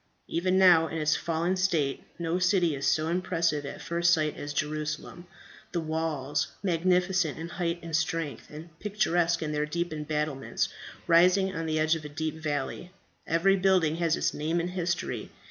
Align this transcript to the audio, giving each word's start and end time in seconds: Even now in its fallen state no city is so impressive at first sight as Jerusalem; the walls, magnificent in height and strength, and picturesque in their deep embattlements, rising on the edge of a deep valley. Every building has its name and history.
Even 0.27 0.57
now 0.57 0.87
in 0.87 0.97
its 0.97 1.15
fallen 1.15 1.55
state 1.55 2.01
no 2.17 2.39
city 2.39 2.73
is 2.75 2.87
so 2.87 3.07
impressive 3.07 3.67
at 3.67 3.83
first 3.83 4.11
sight 4.11 4.35
as 4.35 4.51
Jerusalem; 4.51 5.27
the 5.73 5.79
walls, 5.79 6.47
magnificent 6.63 7.37
in 7.37 7.49
height 7.49 7.77
and 7.83 7.95
strength, 7.95 8.47
and 8.49 8.71
picturesque 8.79 9.43
in 9.43 9.51
their 9.51 9.67
deep 9.67 9.93
embattlements, 9.93 10.69
rising 11.05 11.53
on 11.55 11.67
the 11.67 11.77
edge 11.77 11.93
of 11.93 12.03
a 12.03 12.09
deep 12.09 12.37
valley. 12.41 12.89
Every 13.27 13.55
building 13.57 13.97
has 13.97 14.15
its 14.17 14.33
name 14.33 14.59
and 14.59 14.71
history. 14.71 15.29